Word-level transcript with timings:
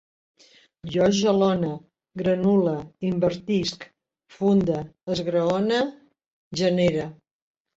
Jo 0.95 1.09
jalone, 1.17 1.69
granule, 2.21 2.73
invertisc, 3.09 3.85
funde, 4.39 4.81
esgraone, 5.17 5.83
genere 6.65 7.09